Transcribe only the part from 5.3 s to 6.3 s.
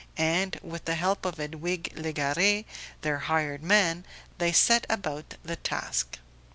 the task.